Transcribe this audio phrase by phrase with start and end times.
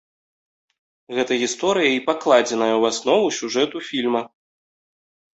[1.17, 4.23] Гэта гісторыя і пакладзеная ў аснову сюжэту фільма.